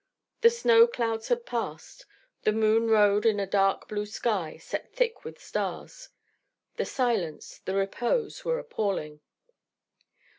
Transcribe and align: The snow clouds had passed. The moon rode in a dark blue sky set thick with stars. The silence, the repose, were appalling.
The 0.41 0.49
snow 0.49 0.87
clouds 0.87 1.27
had 1.27 1.45
passed. 1.45 2.07
The 2.41 2.51
moon 2.51 2.87
rode 2.89 3.23
in 3.23 3.39
a 3.39 3.45
dark 3.45 3.87
blue 3.87 4.07
sky 4.07 4.57
set 4.57 4.91
thick 4.91 5.23
with 5.23 5.37
stars. 5.39 6.09
The 6.77 6.85
silence, 6.85 7.59
the 7.65 7.75
repose, 7.75 8.43
were 8.43 8.57
appalling. 8.57 9.19